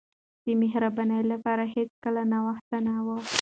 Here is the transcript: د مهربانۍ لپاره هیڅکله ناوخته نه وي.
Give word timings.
د 0.45 0.45
مهربانۍ 0.61 1.21
لپاره 1.31 1.63
هیڅکله 1.75 2.21
ناوخته 2.31 2.77
نه 2.87 2.93
وي. 3.05 3.17